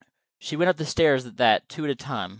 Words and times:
She 0.39 0.55
went 0.55 0.67
up 0.67 0.77
the 0.77 0.85
stairs 0.87 1.27
at 1.27 1.37
that, 1.37 1.69
two 1.69 1.83
at 1.83 1.91
a 1.91 1.95
time. 1.95 2.29